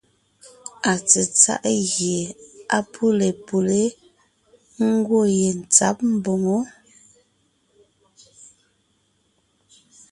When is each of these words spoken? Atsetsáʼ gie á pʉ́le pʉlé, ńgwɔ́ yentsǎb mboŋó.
Atsetsáʼ 0.91 1.65
gie 1.91 2.19
á 2.75 2.79
pʉ́le 2.93 3.27
pʉlé, 3.47 3.81
ńgwɔ́ 4.87 5.23
yentsǎb 5.39 5.97
mboŋó. 6.13 6.57